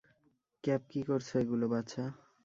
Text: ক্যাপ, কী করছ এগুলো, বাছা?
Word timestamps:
ক্যাপ, 0.63 0.81
কী 0.89 1.01
করছ 1.03 1.29
এগুলো, 1.41 1.65
বাছা? 1.73 2.03